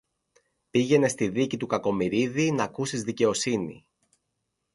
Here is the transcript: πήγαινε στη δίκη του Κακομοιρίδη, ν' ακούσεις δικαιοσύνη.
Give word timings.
πήγαινε 0.69 1.07
στη 1.07 1.27
δίκη 1.29 1.57
του 1.57 1.67
Κακομοιρίδη, 1.67 2.51
ν' 2.51 2.59
ακούσεις 2.59 3.03
δικαιοσύνη. 3.03 3.85